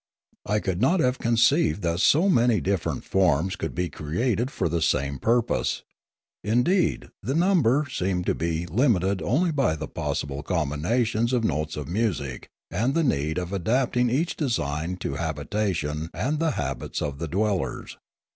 [0.47, 4.81] I could not have conceived that so many different forms could be created for the
[4.81, 5.83] same purpose;
[6.43, 11.87] indeed the number seemed to be limited only by the possible combination of notes of
[11.87, 17.27] music and the need of adapting each design to habitation and the habits of the
[17.27, 17.95] dwell ers.